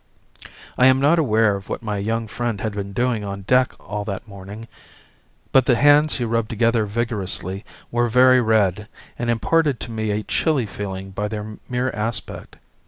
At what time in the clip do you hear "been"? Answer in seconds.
2.73-2.91